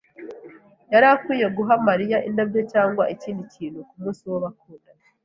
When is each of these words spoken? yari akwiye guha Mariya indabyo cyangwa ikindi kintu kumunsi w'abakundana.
yari 0.91 1.07
akwiye 1.15 1.47
guha 1.57 1.73
Mariya 1.87 2.17
indabyo 2.27 2.61
cyangwa 2.71 3.03
ikindi 3.13 3.43
kintu 3.53 3.79
kumunsi 3.89 4.21
w'abakundana. 4.31 5.03